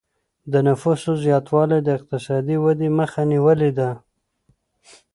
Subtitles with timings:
[0.51, 3.89] د نفوسو زياتوالی د اقتصادي ودي مخه نيولې ده.